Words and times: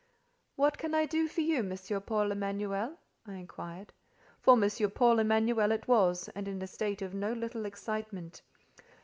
"What 0.55 0.79
can 0.79 0.95
I 0.95 1.05
do 1.05 1.27
for 1.27 1.41
you, 1.41 1.57
M. 1.59 1.77
Paul 2.01 2.31
Emanuel?" 2.31 2.97
I 3.27 3.33
inquired: 3.35 3.93
for 4.39 4.53
M. 4.59 4.67
Paul 4.95 5.19
Emanuel 5.19 5.71
it 5.71 5.87
was, 5.87 6.27
and 6.33 6.47
in 6.47 6.59
a 6.63 6.65
state 6.65 7.03
of 7.03 7.13
no 7.13 7.33
little 7.33 7.67
excitement. 7.67 8.41